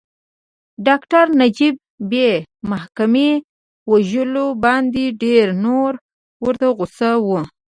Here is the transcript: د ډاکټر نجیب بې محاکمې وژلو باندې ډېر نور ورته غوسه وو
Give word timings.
د 0.03 0.03
ډاکټر 0.87 1.25
نجیب 1.41 1.75
بې 2.11 2.29
محاکمې 2.69 3.31
وژلو 3.91 4.47
باندې 4.65 5.05
ډېر 5.23 5.45
نور 5.65 5.91
ورته 6.45 6.67
غوسه 6.77 7.11
وو 7.25 7.41